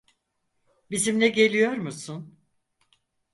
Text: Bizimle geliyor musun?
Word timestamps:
Bizimle 0.91 1.27
geliyor 1.29 1.71
musun? 1.73 2.39